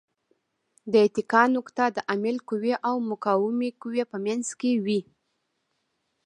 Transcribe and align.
د 0.91 0.93
اتکا 1.05 1.43
نقطه 1.55 1.85
د 1.95 1.97
عامل 2.09 2.37
قوې 2.49 2.73
او 2.89 2.95
مقاومې 3.11 3.69
قوې 3.81 4.03
په 4.11 4.17
منځ 4.25 4.47
کې 4.59 4.71
وي. 4.85 4.99